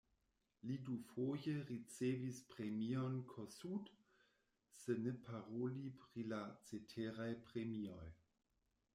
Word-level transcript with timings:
Li 0.67 0.75
dufoje 0.85 1.51
ricevis 1.71 2.39
premion 2.53 3.17
Kossuth, 3.33 3.91
se 4.85 4.95
ne 5.01 5.13
paroli 5.27 5.83
pri 6.05 6.23
la 6.31 6.39
ceteraj 6.71 7.29
premioj. 7.51 8.07